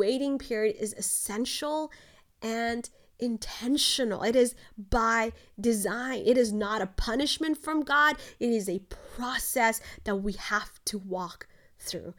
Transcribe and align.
waiting 0.00 0.38
period 0.38 0.76
is 0.80 0.94
essential 0.94 1.92
and 2.40 2.88
intentional. 3.18 4.22
It 4.22 4.34
is 4.34 4.54
by 4.78 5.32
design. 5.60 6.22
It 6.24 6.38
is 6.38 6.54
not 6.54 6.80
a 6.80 6.86
punishment 6.86 7.58
from 7.58 7.82
God, 7.82 8.16
it 8.38 8.48
is 8.48 8.66
a 8.66 8.80
process 9.14 9.82
that 10.04 10.16
we 10.16 10.32
have 10.32 10.72
to 10.86 10.96
walk 10.96 11.46
through. 11.78 12.14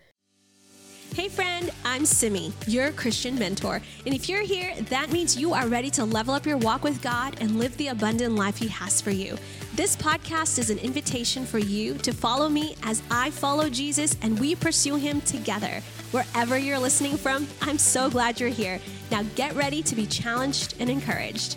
Hey, 1.16 1.28
friend, 1.28 1.72
I'm 1.84 2.06
Simi, 2.06 2.54
your 2.68 2.92
Christian 2.92 3.38
mentor. 3.38 3.82
And 4.06 4.14
if 4.14 4.30
you're 4.30 4.44
here, 4.44 4.74
that 4.90 5.12
means 5.12 5.36
you 5.36 5.54
are 5.54 5.68
ready 5.68 5.90
to 5.92 6.06
level 6.06 6.36
up 6.36 6.46
your 6.46 6.58
walk 6.58 6.84
with 6.84 7.02
God 7.02 7.36
and 7.42 7.60
live 7.60 7.76
the 7.78 7.88
abundant 7.88 8.36
life 8.36 8.58
He 8.58 8.68
has 8.68 9.02
for 9.02 9.12
you. 9.12 9.38
This 9.74 9.98
podcast 9.98 10.60
is 10.60 10.70
an 10.70 10.78
invitation 10.78 11.46
for 11.46 11.58
you 11.58 11.96
to 11.96 12.14
follow 12.14 12.48
me 12.48 12.76
as 12.84 13.02
I 13.10 13.32
follow 13.32 13.70
Jesus 13.70 14.16
and 14.22 14.40
we 14.40 14.56
pursue 14.56 14.96
Him 14.96 15.20
together. 15.22 15.82
Wherever 16.12 16.58
you're 16.58 16.78
listening 16.78 17.16
from, 17.16 17.48
I'm 17.62 17.78
so 17.78 18.10
glad 18.10 18.38
you're 18.38 18.50
here. 18.50 18.82
Now 19.10 19.24
get 19.36 19.56
ready 19.56 19.82
to 19.84 19.96
be 19.96 20.06
challenged 20.06 20.76
and 20.78 20.90
encouraged. 20.90 21.56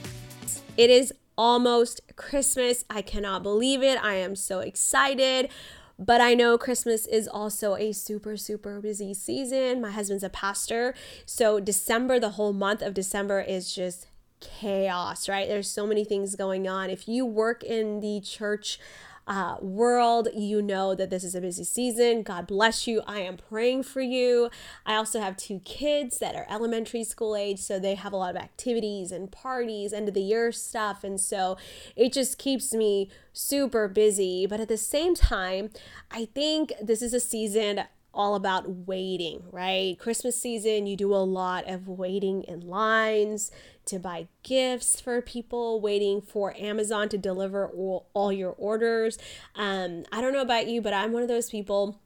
It 0.77 0.90
is 0.90 1.12
almost 1.36 2.00
Christmas. 2.14 2.84
I 2.88 3.02
cannot 3.02 3.42
believe 3.42 3.82
it. 3.82 3.98
I 4.00 4.14
am 4.14 4.36
so 4.36 4.60
excited. 4.60 5.50
But 5.98 6.20
I 6.20 6.34
know 6.34 6.56
Christmas 6.56 7.04
is 7.06 7.27
also 7.27 7.74
a 7.74 7.92
super, 7.92 8.36
super 8.36 8.80
busy 8.80 9.12
season. 9.12 9.80
My 9.80 9.90
husband's 9.90 10.22
a 10.22 10.28
pastor. 10.28 10.94
So, 11.27 11.58
December, 11.58 12.20
the 12.20 12.30
whole 12.30 12.52
month 12.52 12.80
of 12.80 12.94
December 12.94 13.41
is 13.41 13.74
just 13.74 14.06
chaos, 14.38 15.28
right? 15.28 15.48
There's 15.48 15.70
so 15.70 15.84
many 15.84 16.05
things 16.05 16.36
going 16.36 16.68
on. 16.68 16.91
If 16.91 17.08
you 17.08 17.27
work 17.27 17.64
in 17.64 17.98
the 17.98 18.20
church, 18.20 18.78
uh, 19.27 19.56
world, 19.60 20.28
you 20.34 20.60
know 20.60 20.95
that 20.95 21.10
this 21.10 21.24
is 21.24 21.34
a 21.34 21.41
busy 21.41 21.64
season. 21.64 22.23
God 22.23 22.46
bless 22.46 22.87
you. 22.87 23.02
I 23.06 23.20
am 23.20 23.37
praying 23.37 23.84
for 23.84 24.00
you. 24.00 24.50
I 24.84 24.97
also 24.97 25.20
have 25.20 25.37
two 25.37 25.60
kids 25.60 26.19
that 26.19 26.34
are 26.34 26.47
elementary 26.50 27.05
school 27.05 27.34
age, 27.34 27.60
so 27.60 27.78
they 27.78 27.95
have 27.95 28.12
a 28.12 28.16
lot 28.16 28.37
of 28.37 28.42
activities 28.42 29.12
and 29.12 29.30
parties, 29.33 29.92
end 29.92 30.08
of 30.08 30.14
the 30.14 30.20
year 30.20 30.53
stuff. 30.53 31.05
And 31.05 31.19
so 31.20 31.56
it 31.97 32.12
just 32.12 32.39
keeps 32.39 32.75
me 32.75 33.11
super 33.33 33.89
busy. 33.89 34.47
But 34.47 34.61
at 34.61 34.69
the 34.69 34.77
same 34.77 35.14
time, 35.14 35.70
I 36.11 36.27
think 36.27 36.72
this 36.83 37.00
is 37.00 37.14
a 37.14 37.20
season 37.20 37.84
all 38.14 38.34
about 38.34 38.86
waiting, 38.86 39.42
right? 39.50 39.98
Christmas 39.98 40.40
season, 40.40 40.86
you 40.86 40.96
do 40.96 41.14
a 41.14 41.16
lot 41.16 41.68
of 41.68 41.88
waiting 41.88 42.42
in 42.44 42.60
lines 42.60 43.50
to 43.86 43.98
buy 43.98 44.28
gifts 44.42 45.00
for 45.00 45.20
people, 45.20 45.80
waiting 45.80 46.22
for 46.22 46.54
Amazon 46.56 47.08
to 47.10 47.18
deliver 47.18 47.68
all, 47.68 48.06
all 48.14 48.32
your 48.32 48.52
orders. 48.52 49.18
Um, 49.54 50.04
I 50.10 50.20
don't 50.20 50.32
know 50.32 50.40
about 50.40 50.68
you, 50.68 50.80
but 50.80 50.94
I'm 50.94 51.12
one 51.12 51.22
of 51.22 51.28
those 51.28 51.50
people 51.50 52.00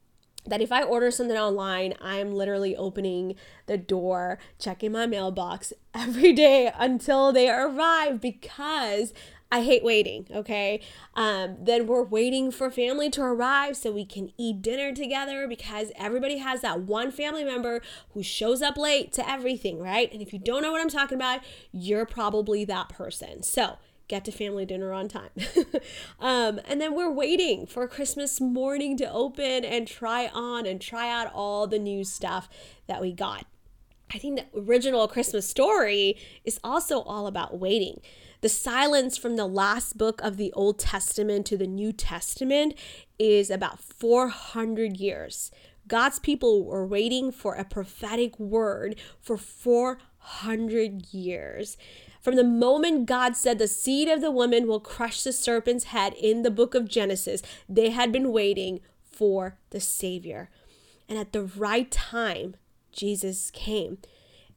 that 0.47 0.61
if 0.61 0.73
I 0.73 0.83
order 0.83 1.11
something 1.11 1.37
online, 1.37 1.95
I'm 2.01 2.35
literally 2.35 2.75
opening 2.75 3.35
the 3.67 3.77
door, 3.77 4.39
checking 4.59 4.93
my 4.93 5.07
mailbox 5.07 5.73
every 5.95 6.33
day 6.33 6.73
until 6.79 7.33
they 7.33 7.51
arrive 7.51 8.21
because 8.21 9.13
I 9.51 9.63
hate 9.63 9.83
waiting, 9.83 10.27
okay? 10.31 10.81
Um, 11.15 11.57
then 11.59 11.87
we're 11.87 12.03
waiting 12.03 12.51
for 12.51 12.71
family 12.71 13.09
to 13.11 13.23
arrive 13.23 13.79
so 13.79 13.91
we 13.91 14.05
can 14.05 14.31
eat 14.37 14.61
dinner 14.61 14.93
together 14.93 15.47
because 15.49 15.91
everybody 15.97 16.37
has 16.39 16.61
that 16.61 16.81
one 16.81 17.11
family 17.11 17.45
member 17.45 17.81
who 18.13 18.23
shows 18.23 18.61
up 18.61 18.77
late 18.77 19.13
to 19.15 19.29
everything, 19.29 19.79
right? 19.79 20.13
And 20.13 20.21
if 20.21 20.35
you 20.35 20.39
don't 20.39 20.63
know 20.63 20.73
what 20.73 20.83
I'm 20.83 20.91
talking 20.91 21.17
about, 21.17 21.41
you're 21.73 22.05
probably 22.05 22.67
that 22.67 22.91
person. 22.91 23.43
So, 23.43 23.79
get 24.07 24.25
to 24.25 24.33
family 24.33 24.65
dinner 24.67 24.93
on 24.93 25.09
time. 25.09 25.31
um, 26.21 26.61
and 26.65 26.81
then 26.81 26.95
we're 26.95 27.11
waiting 27.11 27.67
for 27.67 27.87
Christmas 27.87 28.41
morning 28.41 28.97
to 28.97 29.11
open 29.11 29.65
and 29.65 29.87
try 29.87 30.29
on 30.29 30.67
and 30.67 30.81
try 30.81 31.11
out 31.11 31.31
all 31.33 31.67
the 31.67 31.79
new 31.79 32.05
stuff 32.05 32.49
that 32.87 33.01
we 33.01 33.13
got. 33.13 33.47
I 34.13 34.19
think 34.19 34.37
the 34.37 34.61
original 34.61 35.07
Christmas 35.07 35.49
story 35.49 36.17
is 36.45 36.59
also 36.65 37.01
all 37.01 37.27
about 37.27 37.59
waiting. 37.59 38.01
The 38.41 38.49
silence 38.49 39.17
from 39.19 39.37
the 39.37 39.47
last 39.47 39.99
book 39.99 40.21
of 40.23 40.37
the 40.37 40.53
Old 40.53 40.79
Testament 40.79 41.45
to 41.47 41.57
the 41.57 41.67
New 41.67 41.93
Testament 41.93 42.75
is 43.19 43.51
about 43.51 43.81
400 43.81 44.97
years. 44.97 45.51
God's 45.89 46.19
people 46.19 46.65
were 46.65 46.87
waiting 46.87 47.33
for 47.33 47.55
a 47.55 47.65
prophetic 47.65 48.39
word 48.39 48.97
for 49.21 49.37
400 49.37 51.13
years. 51.13 51.77
From 52.21 52.37
the 52.37 52.45
moment 52.45 53.07
God 53.07 53.37
said 53.37 53.59
the 53.59 53.69
seed 53.69 54.09
of 54.09 54.21
the 54.21 54.31
woman 54.31 54.67
will 54.67 54.81
crush 54.81 55.23
the 55.23 55.33
serpent's 55.33 55.85
head 55.85 56.15
in 56.15 56.43
the 56.43 56.51
book 56.51 56.75
of 56.75 56.89
Genesis, 56.89 57.43
they 57.69 57.91
had 57.91 58.13
been 58.13 58.33
waiting 58.33 58.81
for 59.03 59.59
the 59.71 59.81
Savior. 59.81 60.51
And 61.09 61.19
at 61.19 61.33
the 61.33 61.45
right 61.45 61.91
time, 61.91 62.55
Jesus 62.99 63.51
came. 63.53 63.99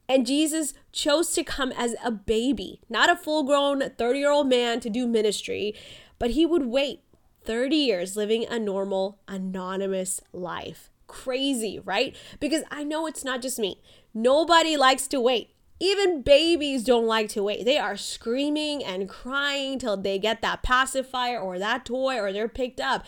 And 0.09 0.25
Jesus 0.25 0.73
chose 0.91 1.31
to 1.31 1.43
come 1.43 1.71
as 1.71 1.95
a 2.03 2.11
baby, 2.11 2.81
not 2.89 3.09
a 3.09 3.15
full 3.15 3.43
grown 3.43 3.91
30 3.91 4.19
year 4.19 4.31
old 4.31 4.49
man 4.49 4.79
to 4.81 4.89
do 4.89 5.07
ministry, 5.07 5.73
but 6.19 6.31
he 6.31 6.45
would 6.45 6.65
wait 6.65 7.01
30 7.45 7.75
years 7.75 8.17
living 8.17 8.45
a 8.49 8.59
normal, 8.59 9.19
anonymous 9.27 10.19
life. 10.33 10.89
Crazy, 11.07 11.79
right? 11.79 12.15
Because 12.39 12.63
I 12.71 12.83
know 12.83 13.05
it's 13.05 13.23
not 13.23 13.41
just 13.41 13.59
me. 13.59 13.79
Nobody 14.13 14.75
likes 14.75 15.07
to 15.07 15.21
wait. 15.21 15.51
Even 15.79 16.21
babies 16.21 16.83
don't 16.83 17.07
like 17.07 17.29
to 17.29 17.43
wait. 17.43 17.65
They 17.65 17.77
are 17.77 17.97
screaming 17.97 18.83
and 18.83 19.09
crying 19.09 19.79
till 19.79 19.97
they 19.97 20.19
get 20.19 20.41
that 20.41 20.61
pacifier 20.61 21.39
or 21.39 21.57
that 21.57 21.85
toy 21.85 22.19
or 22.19 22.31
they're 22.31 22.47
picked 22.47 22.79
up. 22.79 23.05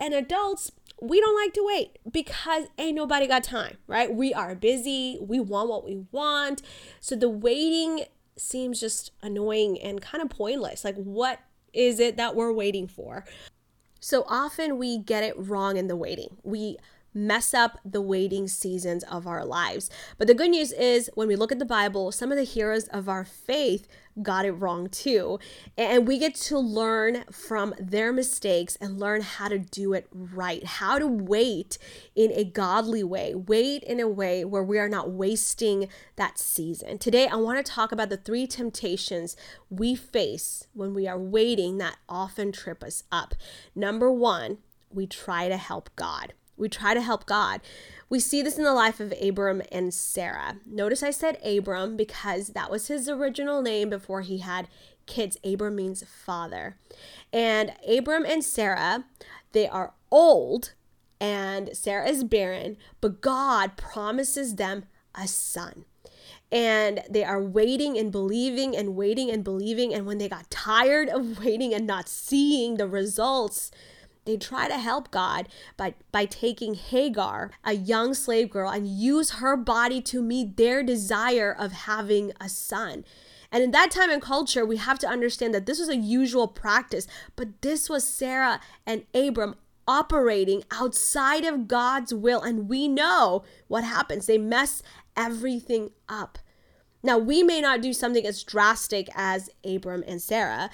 And 0.00 0.14
adults, 0.14 0.70
we 1.00 1.20
don't 1.20 1.36
like 1.36 1.52
to 1.54 1.64
wait 1.64 1.98
because 2.10 2.64
ain't 2.76 2.96
nobody 2.96 3.26
got 3.26 3.44
time, 3.44 3.76
right? 3.86 4.12
We 4.12 4.34
are 4.34 4.54
busy. 4.54 5.18
We 5.20 5.40
want 5.40 5.68
what 5.68 5.84
we 5.84 6.04
want. 6.10 6.62
So 7.00 7.14
the 7.14 7.28
waiting 7.28 8.04
seems 8.36 8.80
just 8.80 9.12
annoying 9.22 9.80
and 9.80 10.00
kind 10.00 10.22
of 10.22 10.30
pointless. 10.30 10.84
Like, 10.84 10.96
what 10.96 11.40
is 11.72 12.00
it 12.00 12.16
that 12.16 12.34
we're 12.34 12.52
waiting 12.52 12.88
for? 12.88 13.24
So 14.00 14.24
often 14.28 14.78
we 14.78 14.98
get 14.98 15.24
it 15.24 15.34
wrong 15.36 15.76
in 15.76 15.88
the 15.88 15.96
waiting. 15.96 16.36
We 16.42 16.78
mess 17.18 17.52
up 17.52 17.80
the 17.84 18.00
waiting 18.00 18.48
seasons 18.48 19.04
of 19.04 19.26
our 19.26 19.44
lives. 19.44 19.90
But 20.16 20.26
the 20.26 20.34
good 20.34 20.50
news 20.50 20.72
is, 20.72 21.10
when 21.14 21.28
we 21.28 21.36
look 21.36 21.52
at 21.52 21.58
the 21.58 21.64
Bible, 21.64 22.12
some 22.12 22.30
of 22.30 22.38
the 22.38 22.44
heroes 22.44 22.84
of 22.88 23.08
our 23.08 23.24
faith 23.24 23.88
got 24.22 24.44
it 24.44 24.52
wrong 24.52 24.88
too. 24.88 25.38
And 25.76 26.06
we 26.06 26.18
get 26.18 26.34
to 26.34 26.58
learn 26.58 27.24
from 27.30 27.74
their 27.78 28.12
mistakes 28.12 28.76
and 28.80 28.98
learn 28.98 29.20
how 29.20 29.48
to 29.48 29.58
do 29.58 29.92
it 29.92 30.08
right, 30.12 30.64
how 30.64 30.98
to 30.98 31.06
wait 31.06 31.78
in 32.14 32.32
a 32.32 32.44
godly 32.44 33.04
way, 33.04 33.34
wait 33.34 33.82
in 33.84 34.00
a 34.00 34.08
way 34.08 34.44
where 34.44 34.64
we 34.64 34.78
are 34.78 34.88
not 34.88 35.10
wasting 35.10 35.88
that 36.16 36.38
season. 36.38 36.98
Today, 36.98 37.28
I 37.28 37.36
want 37.36 37.64
to 37.64 37.72
talk 37.72 37.92
about 37.92 38.08
the 38.08 38.16
three 38.16 38.46
temptations 38.46 39.36
we 39.70 39.94
face 39.94 40.66
when 40.72 40.94
we 40.94 41.06
are 41.06 41.18
waiting 41.18 41.78
that 41.78 41.96
often 42.08 42.52
trip 42.52 42.82
us 42.82 43.04
up. 43.12 43.34
Number 43.74 44.10
one, 44.10 44.58
we 44.90 45.06
try 45.06 45.48
to 45.48 45.56
help 45.56 45.90
God. 45.96 46.32
We 46.58 46.68
try 46.68 46.94
to 46.94 47.00
help 47.00 47.26
God. 47.26 47.60
We 48.10 48.20
see 48.20 48.42
this 48.42 48.58
in 48.58 48.64
the 48.64 48.72
life 48.72 49.00
of 49.00 49.12
Abram 49.20 49.62
and 49.70 49.92
Sarah. 49.92 50.56
Notice 50.66 51.02
I 51.02 51.10
said 51.10 51.38
Abram 51.44 51.96
because 51.96 52.48
that 52.48 52.70
was 52.70 52.88
his 52.88 53.08
original 53.08 53.62
name 53.62 53.90
before 53.90 54.22
he 54.22 54.38
had 54.38 54.68
kids. 55.06 55.36
Abram 55.44 55.76
means 55.76 56.02
father. 56.02 56.76
And 57.32 57.72
Abram 57.86 58.24
and 58.24 58.42
Sarah, 58.42 59.04
they 59.52 59.68
are 59.68 59.94
old 60.10 60.72
and 61.20 61.76
Sarah 61.76 62.08
is 62.08 62.24
barren, 62.24 62.76
but 63.00 63.20
God 63.20 63.76
promises 63.76 64.54
them 64.54 64.84
a 65.14 65.26
son. 65.26 65.84
And 66.50 67.02
they 67.10 67.24
are 67.24 67.42
waiting 67.42 67.98
and 67.98 68.10
believing 68.10 68.76
and 68.76 68.96
waiting 68.96 69.30
and 69.30 69.44
believing. 69.44 69.92
And 69.92 70.06
when 70.06 70.18
they 70.18 70.28
got 70.28 70.50
tired 70.50 71.08
of 71.08 71.38
waiting 71.44 71.74
and 71.74 71.86
not 71.86 72.08
seeing 72.08 72.76
the 72.76 72.86
results, 72.86 73.70
they 74.28 74.36
try 74.36 74.68
to 74.68 74.76
help 74.76 75.10
God 75.10 75.48
by, 75.78 75.94
by 76.12 76.26
taking 76.26 76.74
Hagar, 76.74 77.50
a 77.64 77.72
young 77.72 78.12
slave 78.12 78.50
girl, 78.50 78.70
and 78.70 78.86
use 78.86 79.30
her 79.30 79.56
body 79.56 80.02
to 80.02 80.20
meet 80.20 80.58
their 80.58 80.82
desire 80.82 81.50
of 81.50 81.72
having 81.72 82.32
a 82.38 82.50
son. 82.50 83.06
And 83.50 83.62
in 83.62 83.70
that 83.70 83.90
time 83.90 84.10
and 84.10 84.20
culture, 84.20 84.66
we 84.66 84.76
have 84.76 84.98
to 84.98 85.08
understand 85.08 85.54
that 85.54 85.64
this 85.64 85.78
was 85.78 85.88
a 85.88 85.96
usual 85.96 86.46
practice, 86.46 87.06
but 87.36 87.62
this 87.62 87.88
was 87.88 88.04
Sarah 88.06 88.60
and 88.86 89.06
Abram 89.14 89.54
operating 89.86 90.62
outside 90.70 91.46
of 91.46 91.66
God's 91.66 92.12
will. 92.12 92.42
And 92.42 92.68
we 92.68 92.86
know 92.86 93.44
what 93.66 93.82
happens. 93.82 94.26
They 94.26 94.36
mess 94.36 94.82
everything 95.16 95.92
up. 96.06 96.38
Now, 97.02 97.16
we 97.16 97.42
may 97.42 97.62
not 97.62 97.80
do 97.80 97.94
something 97.94 98.26
as 98.26 98.42
drastic 98.42 99.08
as 99.14 99.48
Abram 99.64 100.04
and 100.06 100.20
Sarah, 100.20 100.68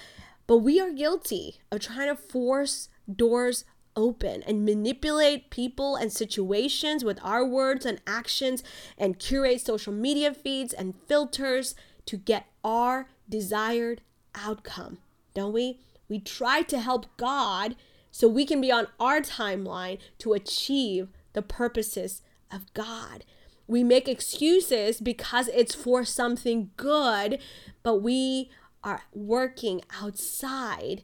but 0.49 0.59
we 0.59 0.81
are 0.81 0.91
guilty 0.91 1.61
of 1.71 1.79
trying 1.79 2.09
to 2.09 2.17
force 2.17 2.89
doors 3.13 3.65
open 3.97 4.43
and 4.43 4.65
manipulate 4.65 5.51
people 5.51 5.95
and 5.95 6.13
situations 6.13 7.05
with 7.05 7.19
our 7.23 7.45
words 7.45 7.87
and 7.87 8.01
actions 8.07 8.63
and 8.99 9.19
curate 9.19 9.61
social 9.61 9.93
media 9.93 10.35
feeds 10.35 10.73
and 10.73 10.95
filters 11.07 11.75
to 12.07 12.17
get 12.17 12.47
our 12.65 13.09
desired 13.29 14.01
outcome, 14.35 14.99
don't 15.33 15.53
we? 15.53 15.81
We 16.09 16.19
try 16.19 16.63
to 16.63 16.81
help 16.81 17.07
God 17.17 17.77
so 18.11 18.29
we 18.29 18.45
can 18.45 18.61
be 18.61 18.71
on 18.71 18.89
our 19.01 19.21
timeline 19.21 19.99
to 20.19 20.33
achieve 20.33 21.09
the 21.33 21.43
purposes 21.43 22.23
of 22.53 22.73
God. 22.75 23.25
we 23.67 23.83
make 23.83 24.09
excuses 24.09 25.01
because 25.01 25.49
it's 25.49 25.75
for 25.75 26.05
something 26.05 26.71
good, 26.77 27.39
but 27.83 28.03
we 28.03 28.51
are 28.83 29.03
working 29.13 29.81
outside 30.03 31.03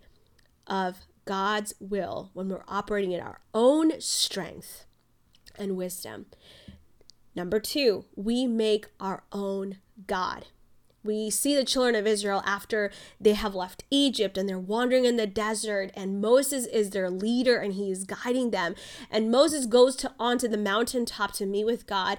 of 0.67 1.07
God's 1.31 1.75
will 1.79 2.33
when 2.35 2.49
we're 2.49 2.65
operating 2.67 3.13
in 3.13 3.21
our 3.21 3.39
own 3.55 4.01
strength 4.01 4.85
and 5.57 5.77
wisdom. 5.77 6.27
Number 7.37 7.61
two, 7.61 8.07
we 8.17 8.49
make 8.49 8.89
our 8.99 9.23
own 9.31 9.77
God. 10.09 10.47
We 11.05 11.31
see 11.31 11.55
the 11.55 11.65
children 11.65 11.95
of 11.95 12.05
Israel 12.05 12.43
after 12.45 12.91
they 13.21 13.35
have 13.35 13.55
left 13.55 13.85
Egypt 13.93 14.37
and 14.37 14.49
they're 14.49 14.59
wandering 14.59 15.05
in 15.05 15.15
the 15.15 15.27
desert, 15.29 15.93
and 15.95 16.21
Moses 16.21 16.67
is 16.67 16.91
their 16.91 17.09
leader 17.09 17.59
and 17.59 17.75
he 17.75 17.93
is 17.93 18.03
guiding 18.03 18.51
them. 18.51 18.75
And 19.09 19.31
Moses 19.31 19.67
goes 19.67 19.95
to 19.97 20.13
onto 20.19 20.49
the 20.49 20.59
mountaintop 20.59 21.31
to 21.35 21.47
meet 21.47 21.65
with 21.65 21.87
God, 21.87 22.19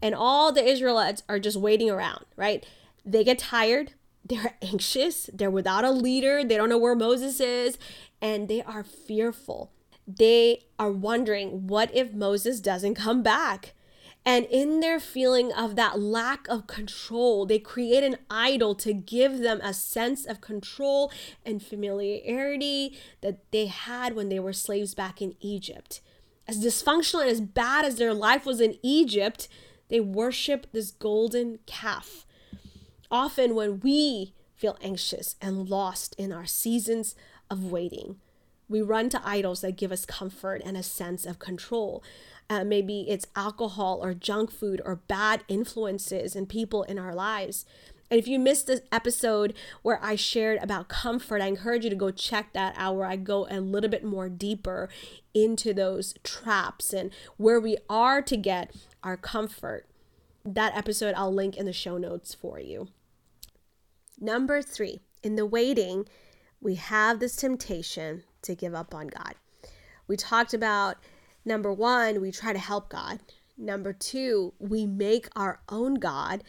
and 0.00 0.14
all 0.14 0.52
the 0.52 0.64
Israelites 0.64 1.24
are 1.28 1.40
just 1.40 1.56
waiting 1.56 1.90
around, 1.90 2.26
right? 2.36 2.64
They 3.04 3.24
get 3.24 3.40
tired, 3.40 3.94
they're 4.24 4.56
anxious, 4.62 5.30
they're 5.32 5.50
without 5.50 5.84
a 5.84 5.90
leader, 5.90 6.44
they 6.44 6.56
don't 6.56 6.68
know 6.68 6.78
where 6.78 6.94
Moses 6.94 7.40
is, 7.40 7.78
and 8.20 8.48
they 8.48 8.62
are 8.62 8.84
fearful. 8.84 9.72
They 10.06 10.64
are 10.78 10.90
wondering, 10.90 11.66
what 11.66 11.94
if 11.94 12.12
Moses 12.12 12.60
doesn't 12.60 12.94
come 12.94 13.22
back? 13.22 13.74
And 14.24 14.46
in 14.46 14.80
their 14.80 15.00
feeling 15.00 15.52
of 15.52 15.74
that 15.76 15.98
lack 15.98 16.46
of 16.48 16.68
control, 16.68 17.44
they 17.44 17.58
create 17.58 18.04
an 18.04 18.18
idol 18.30 18.74
to 18.76 18.92
give 18.92 19.38
them 19.38 19.60
a 19.62 19.74
sense 19.74 20.24
of 20.24 20.40
control 20.40 21.10
and 21.44 21.62
familiarity 21.62 22.96
that 23.20 23.50
they 23.50 23.66
had 23.66 24.14
when 24.14 24.28
they 24.28 24.38
were 24.38 24.52
slaves 24.52 24.94
back 24.94 25.20
in 25.20 25.34
Egypt. 25.40 26.00
As 26.46 26.64
dysfunctional 26.64 27.22
and 27.22 27.30
as 27.30 27.40
bad 27.40 27.84
as 27.84 27.96
their 27.96 28.14
life 28.14 28.46
was 28.46 28.60
in 28.60 28.78
Egypt, 28.82 29.48
they 29.88 30.00
worship 30.00 30.68
this 30.72 30.92
golden 30.92 31.58
calf. 31.66 32.24
Often, 33.12 33.54
when 33.54 33.80
we 33.80 34.32
feel 34.56 34.78
anxious 34.80 35.36
and 35.38 35.68
lost 35.68 36.14
in 36.16 36.32
our 36.32 36.46
seasons 36.46 37.14
of 37.50 37.70
waiting, 37.70 38.16
we 38.70 38.80
run 38.80 39.10
to 39.10 39.20
idols 39.22 39.60
that 39.60 39.76
give 39.76 39.92
us 39.92 40.06
comfort 40.06 40.62
and 40.64 40.78
a 40.78 40.82
sense 40.82 41.26
of 41.26 41.38
control. 41.38 42.02
Uh, 42.48 42.64
maybe 42.64 43.02
it's 43.10 43.26
alcohol 43.36 44.00
or 44.02 44.14
junk 44.14 44.50
food 44.50 44.80
or 44.86 44.96
bad 44.96 45.44
influences 45.46 46.34
and 46.34 46.48
people 46.48 46.84
in 46.84 46.98
our 46.98 47.14
lives. 47.14 47.66
And 48.10 48.18
if 48.18 48.26
you 48.26 48.38
missed 48.38 48.66
the 48.66 48.82
episode 48.90 49.52
where 49.82 50.02
I 50.02 50.16
shared 50.16 50.58
about 50.62 50.88
comfort, 50.88 51.42
I 51.42 51.48
encourage 51.48 51.84
you 51.84 51.90
to 51.90 51.96
go 51.96 52.10
check 52.10 52.54
that 52.54 52.74
out 52.78 52.96
where 52.96 53.06
I 53.06 53.16
go 53.16 53.46
a 53.50 53.60
little 53.60 53.90
bit 53.90 54.04
more 54.04 54.30
deeper 54.30 54.88
into 55.34 55.74
those 55.74 56.14
traps 56.24 56.94
and 56.94 57.10
where 57.36 57.60
we 57.60 57.76
are 57.90 58.22
to 58.22 58.36
get 58.38 58.74
our 59.02 59.18
comfort. 59.18 59.86
That 60.46 60.74
episode 60.74 61.14
I'll 61.14 61.32
link 61.32 61.58
in 61.58 61.66
the 61.66 61.74
show 61.74 61.98
notes 61.98 62.34
for 62.34 62.58
you. 62.58 62.88
Number 64.22 64.62
three, 64.62 65.00
in 65.22 65.36
the 65.36 65.44
waiting, 65.44 66.06
we 66.60 66.76
have 66.76 67.18
this 67.18 67.36
temptation 67.36 68.22
to 68.42 68.54
give 68.54 68.74
up 68.74 68.94
on 68.94 69.08
God. 69.08 69.34
We 70.06 70.16
talked 70.16 70.54
about 70.54 70.96
Number 71.44 71.72
one, 71.72 72.20
we 72.20 72.30
try 72.30 72.52
to 72.52 72.58
help 72.58 72.88
God. 72.88 73.20
Number 73.58 73.92
two, 73.92 74.54
we 74.58 74.86
make 74.86 75.28
our 75.34 75.60
own 75.68 75.94
God. 75.94 76.42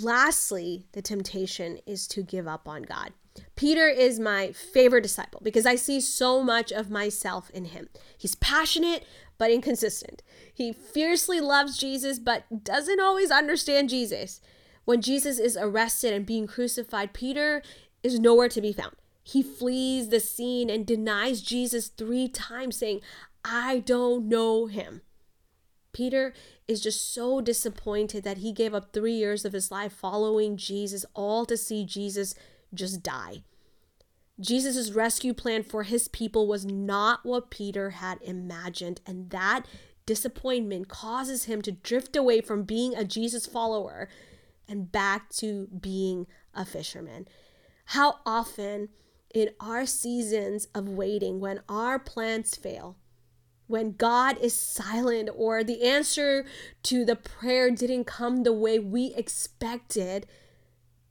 Lastly, 0.00 0.86
the 0.92 1.02
temptation 1.02 1.78
is 1.86 2.06
to 2.08 2.22
give 2.22 2.46
up 2.46 2.68
on 2.68 2.82
God. 2.82 3.12
Peter 3.54 3.88
is 3.88 4.18
my 4.18 4.52
favorite 4.52 5.02
disciple 5.02 5.40
because 5.44 5.64
I 5.64 5.76
see 5.76 6.00
so 6.00 6.42
much 6.42 6.72
of 6.72 6.90
myself 6.90 7.50
in 7.50 7.66
him. 7.66 7.88
He's 8.16 8.34
passionate 8.36 9.04
but 9.36 9.52
inconsistent. 9.52 10.22
He 10.52 10.72
fiercely 10.72 11.40
loves 11.40 11.78
Jesus 11.78 12.18
but 12.18 12.64
doesn't 12.64 13.00
always 13.00 13.30
understand 13.30 13.90
Jesus. 13.90 14.40
When 14.88 15.02
Jesus 15.02 15.38
is 15.38 15.54
arrested 15.54 16.14
and 16.14 16.24
being 16.24 16.46
crucified, 16.46 17.12
Peter 17.12 17.60
is 18.02 18.18
nowhere 18.18 18.48
to 18.48 18.62
be 18.62 18.72
found. 18.72 18.96
He 19.22 19.42
flees 19.42 20.08
the 20.08 20.18
scene 20.18 20.70
and 20.70 20.86
denies 20.86 21.42
Jesus 21.42 21.88
three 21.88 22.26
times, 22.26 22.78
saying, 22.78 23.02
I 23.44 23.80
don't 23.80 24.30
know 24.30 24.64
him. 24.64 25.02
Peter 25.92 26.32
is 26.66 26.80
just 26.80 27.12
so 27.12 27.42
disappointed 27.42 28.24
that 28.24 28.38
he 28.38 28.50
gave 28.50 28.72
up 28.72 28.94
three 28.94 29.12
years 29.12 29.44
of 29.44 29.52
his 29.52 29.70
life 29.70 29.92
following 29.92 30.56
Jesus, 30.56 31.04
all 31.12 31.44
to 31.44 31.58
see 31.58 31.84
Jesus 31.84 32.34
just 32.72 33.02
die. 33.02 33.42
Jesus' 34.40 34.92
rescue 34.92 35.34
plan 35.34 35.64
for 35.64 35.82
his 35.82 36.08
people 36.08 36.46
was 36.46 36.64
not 36.64 37.26
what 37.26 37.50
Peter 37.50 37.90
had 37.90 38.22
imagined, 38.22 39.02
and 39.06 39.28
that 39.28 39.64
disappointment 40.06 40.88
causes 40.88 41.44
him 41.44 41.60
to 41.60 41.72
drift 41.72 42.16
away 42.16 42.40
from 42.40 42.62
being 42.62 42.96
a 42.96 43.04
Jesus 43.04 43.44
follower 43.44 44.08
and 44.68 44.92
back 44.92 45.30
to 45.30 45.68
being 45.68 46.26
a 46.54 46.64
fisherman. 46.64 47.26
How 47.86 48.16
often 48.26 48.90
in 49.34 49.50
our 49.60 49.86
seasons 49.86 50.68
of 50.74 50.88
waiting, 50.88 51.40
when 51.40 51.60
our 51.68 51.98
plans 51.98 52.54
fail, 52.54 52.96
when 53.66 53.92
God 53.92 54.38
is 54.38 54.54
silent 54.54 55.28
or 55.34 55.62
the 55.62 55.82
answer 55.82 56.46
to 56.84 57.04
the 57.04 57.16
prayer 57.16 57.70
didn't 57.70 58.04
come 58.04 58.42
the 58.42 58.52
way 58.52 58.78
we 58.78 59.12
expected, 59.14 60.26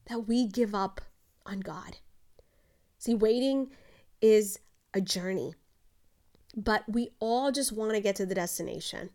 that 0.10 0.28
we 0.28 0.48
give 0.48 0.74
up 0.74 1.02
on 1.46 1.60
God. 1.60 1.98
See, 2.98 3.14
waiting 3.14 3.70
is 4.22 4.60
a 4.94 5.02
journey, 5.02 5.54
but 6.56 6.84
we 6.88 7.10
all 7.20 7.52
just 7.52 7.72
want 7.72 7.94
to 7.94 8.00
get 8.02 8.16
to 8.16 8.26
the 8.26 8.36
destination. 8.36 9.12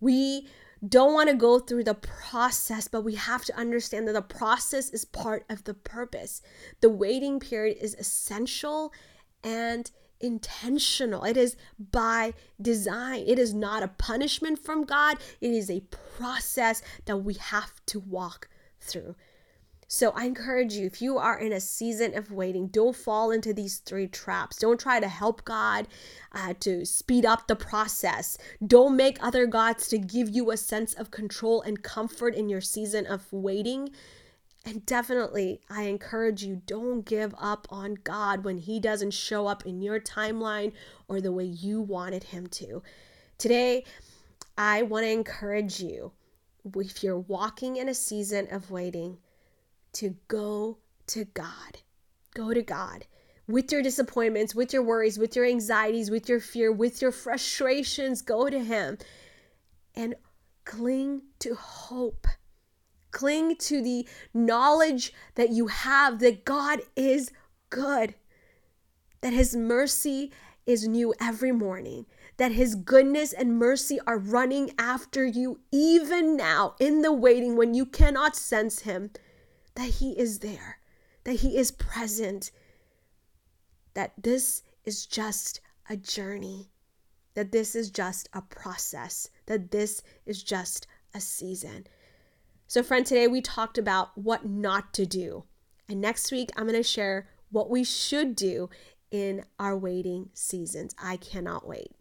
We 0.00 0.48
don't 0.86 1.14
want 1.14 1.28
to 1.28 1.34
go 1.34 1.58
through 1.58 1.84
the 1.84 1.94
process, 1.94 2.88
but 2.88 3.02
we 3.02 3.14
have 3.14 3.44
to 3.46 3.56
understand 3.56 4.06
that 4.08 4.12
the 4.12 4.22
process 4.22 4.90
is 4.90 5.04
part 5.04 5.44
of 5.48 5.64
the 5.64 5.74
purpose. 5.74 6.42
The 6.80 6.90
waiting 6.90 7.40
period 7.40 7.78
is 7.80 7.94
essential 7.94 8.92
and 9.42 9.90
intentional. 10.20 11.24
It 11.24 11.36
is 11.36 11.56
by 11.78 12.34
design. 12.60 13.24
It 13.26 13.38
is 13.38 13.54
not 13.54 13.82
a 13.82 13.88
punishment 13.88 14.58
from 14.58 14.84
God. 14.84 15.18
It 15.40 15.50
is 15.50 15.70
a 15.70 15.80
process 16.16 16.82
that 17.06 17.18
we 17.18 17.34
have 17.34 17.84
to 17.86 18.00
walk 18.00 18.48
through. 18.80 19.14
So 19.90 20.12
I 20.14 20.26
encourage 20.26 20.74
you, 20.74 20.84
if 20.84 21.00
you 21.00 21.16
are 21.16 21.38
in 21.38 21.50
a 21.50 21.60
season 21.60 22.14
of 22.14 22.30
waiting, 22.30 22.66
don't 22.66 22.94
fall 22.94 23.30
into 23.30 23.54
these 23.54 23.78
three 23.78 24.06
traps. 24.06 24.58
Don't 24.58 24.78
try 24.78 25.00
to 25.00 25.08
help 25.08 25.46
God 25.46 25.88
uh, 26.32 26.52
to 26.60 26.84
speed 26.84 27.24
up 27.24 27.46
the 27.46 27.56
process. 27.56 28.36
Don't 28.66 28.96
make 28.96 29.16
other 29.22 29.46
gods 29.46 29.88
to 29.88 29.98
give 29.98 30.28
you 30.28 30.50
a 30.50 30.58
sense 30.58 30.92
of 30.92 31.10
control 31.10 31.62
and 31.62 31.82
comfort 31.82 32.34
in 32.34 32.50
your 32.50 32.60
season 32.60 33.06
of 33.06 33.32
waiting. 33.32 33.88
And 34.66 34.84
definitely, 34.84 35.62
I 35.70 35.84
encourage 35.84 36.42
you 36.42 36.60
don't 36.66 37.06
give 37.06 37.34
up 37.38 37.66
on 37.70 37.94
God 38.04 38.44
when 38.44 38.58
He 38.58 38.80
doesn't 38.80 39.12
show 39.12 39.46
up 39.46 39.64
in 39.64 39.80
your 39.80 40.00
timeline 40.00 40.72
or 41.08 41.22
the 41.22 41.32
way 41.32 41.44
you 41.44 41.80
wanted 41.80 42.24
Him 42.24 42.46
to. 42.48 42.82
Today, 43.38 43.86
I 44.58 44.82
want 44.82 45.04
to 45.04 45.10
encourage 45.10 45.80
you 45.80 46.12
if 46.76 47.02
you're 47.02 47.20
walking 47.20 47.76
in 47.76 47.88
a 47.88 47.94
season 47.94 48.48
of 48.50 48.70
waiting, 48.70 49.16
to 49.94 50.16
go 50.28 50.78
to 51.08 51.24
God. 51.24 51.78
Go 52.34 52.52
to 52.52 52.62
God 52.62 53.06
with 53.48 53.72
your 53.72 53.82
disappointments, 53.82 54.54
with 54.54 54.72
your 54.72 54.82
worries, 54.82 55.18
with 55.18 55.34
your 55.34 55.46
anxieties, 55.46 56.10
with 56.10 56.28
your 56.28 56.38
fear, 56.38 56.70
with 56.70 57.00
your 57.00 57.10
frustrations. 57.10 58.22
Go 58.22 58.48
to 58.50 58.62
Him 58.62 58.98
and 59.94 60.14
cling 60.64 61.22
to 61.40 61.54
hope. 61.54 62.26
Cling 63.10 63.56
to 63.56 63.82
the 63.82 64.06
knowledge 64.34 65.14
that 65.34 65.48
you 65.50 65.68
have 65.68 66.18
that 66.20 66.44
God 66.44 66.82
is 66.94 67.32
good, 67.70 68.14
that 69.22 69.32
His 69.32 69.56
mercy 69.56 70.30
is 70.66 70.86
new 70.86 71.14
every 71.18 71.50
morning, 71.50 72.04
that 72.36 72.52
His 72.52 72.74
goodness 72.74 73.32
and 73.32 73.58
mercy 73.58 73.98
are 74.06 74.18
running 74.18 74.72
after 74.78 75.24
you 75.24 75.60
even 75.72 76.36
now 76.36 76.74
in 76.78 77.00
the 77.00 77.12
waiting 77.12 77.56
when 77.56 77.72
you 77.72 77.86
cannot 77.86 78.36
sense 78.36 78.80
Him, 78.80 79.10
that 79.78 79.90
He 79.90 80.10
is 80.18 80.40
there, 80.40 80.80
that 81.22 81.34
He 81.34 81.56
is 81.56 81.70
present, 81.70 82.50
that 83.94 84.12
this 84.20 84.64
is 84.84 85.06
just 85.06 85.60
a 85.88 85.96
journey, 85.96 86.72
that 87.34 87.52
this 87.52 87.76
is 87.76 87.88
just 87.88 88.28
a 88.32 88.42
process, 88.42 89.30
that 89.46 89.70
this 89.70 90.02
is 90.26 90.42
just 90.42 90.88
a 91.14 91.20
season. 91.20 91.86
So, 92.66 92.82
friend, 92.82 93.06
today 93.06 93.28
we 93.28 93.40
talked 93.40 93.78
about 93.78 94.18
what 94.18 94.44
not 94.44 94.92
to 94.94 95.06
do. 95.06 95.44
And 95.88 96.00
next 96.00 96.32
week, 96.32 96.50
I'm 96.56 96.64
going 96.64 96.74
to 96.74 96.82
share 96.82 97.28
what 97.50 97.70
we 97.70 97.84
should 97.84 98.34
do 98.34 98.68
in 99.12 99.44
our 99.60 99.78
waiting 99.78 100.30
seasons. 100.34 100.92
I 101.00 101.18
cannot 101.18 101.68
wait. 101.68 101.92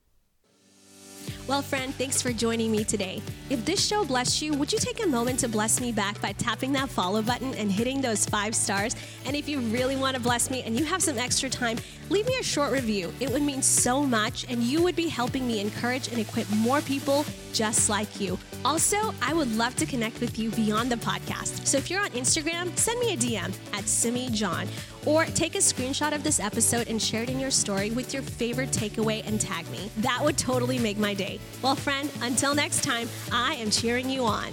Well, 1.47 1.61
friend, 1.61 1.95
thanks 1.95 2.21
for 2.21 2.33
joining 2.33 2.73
me 2.73 2.83
today. 2.83 3.21
If 3.49 3.63
this 3.63 3.87
show 3.87 4.03
blessed 4.03 4.41
you, 4.41 4.53
would 4.55 4.73
you 4.73 4.79
take 4.79 5.01
a 5.01 5.07
moment 5.07 5.39
to 5.39 5.47
bless 5.47 5.79
me 5.79 5.93
back 5.93 6.19
by 6.19 6.33
tapping 6.33 6.73
that 6.73 6.89
follow 6.89 7.21
button 7.21 7.53
and 7.53 7.71
hitting 7.71 8.01
those 8.01 8.25
five 8.25 8.53
stars? 8.53 8.97
And 9.25 9.33
if 9.33 9.47
you 9.47 9.61
really 9.61 9.95
want 9.95 10.17
to 10.17 10.21
bless 10.21 10.51
me 10.51 10.63
and 10.63 10.77
you 10.77 10.83
have 10.83 11.01
some 11.01 11.17
extra 11.17 11.49
time, 11.49 11.77
leave 12.09 12.25
me 12.25 12.35
a 12.37 12.43
short 12.43 12.73
review. 12.73 13.13
It 13.21 13.31
would 13.31 13.43
mean 13.43 13.61
so 13.61 14.03
much, 14.03 14.45
and 14.49 14.61
you 14.61 14.83
would 14.83 14.97
be 14.97 15.07
helping 15.07 15.47
me 15.47 15.61
encourage 15.61 16.09
and 16.09 16.19
equip 16.19 16.49
more 16.49 16.81
people 16.81 17.23
just 17.57 17.89
like 17.89 18.21
you. 18.21 18.37
Also, 18.63 19.15
I 19.19 19.33
would 19.33 19.51
love 19.57 19.75
to 19.77 19.85
connect 19.87 20.19
with 20.21 20.37
you 20.37 20.51
beyond 20.51 20.91
the 20.91 20.97
podcast. 20.97 21.65
So 21.65 21.77
if 21.79 21.89
you're 21.89 22.01
on 22.01 22.11
Instagram, 22.11 22.77
send 22.77 22.99
me 22.99 23.13
a 23.13 23.17
DM 23.17 23.51
at 23.73 23.87
Simi 23.87 24.29
John 24.29 24.67
or 25.07 25.25
take 25.25 25.55
a 25.55 25.59
screenshot 25.59 26.13
of 26.13 26.23
this 26.23 26.39
episode 26.39 26.87
and 26.87 27.01
share 27.01 27.23
it 27.23 27.29
in 27.29 27.39
your 27.39 27.49
story 27.49 27.89
with 27.89 28.13
your 28.13 28.21
favorite 28.21 28.69
takeaway 28.69 29.27
and 29.27 29.41
tag 29.41 29.67
me. 29.71 29.89
That 29.97 30.19
would 30.23 30.37
totally 30.37 30.77
make 30.77 30.99
my 30.99 31.15
day. 31.15 31.39
Well, 31.63 31.75
friend, 31.75 32.11
until 32.21 32.53
next 32.53 32.83
time, 32.83 33.09
I 33.31 33.55
am 33.55 33.71
cheering 33.71 34.07
you 34.07 34.25
on. 34.25 34.51